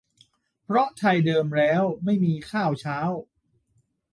[0.63, 2.99] เพราะไทยเดิมแล้วไม่มีข้าวเช้า